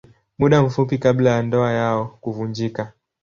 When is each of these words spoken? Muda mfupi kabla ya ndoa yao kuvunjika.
Muda 0.37 0.63
mfupi 0.63 0.97
kabla 0.97 1.29
ya 1.31 1.41
ndoa 1.41 1.71
yao 1.71 2.17
kuvunjika. 2.21 2.93